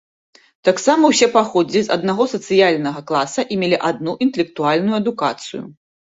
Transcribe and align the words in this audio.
Таксама 0.67 1.03
ўсе 1.09 1.25
паходзілі 1.33 1.83
з 1.87 1.91
аднаго 1.95 2.25
сацыяльнага 2.31 3.03
класа 3.11 3.41
і 3.55 3.59
мелі 3.65 3.77
адну 3.89 4.15
інтэлектуальную 4.27 4.95
адукацыю. 5.01 5.61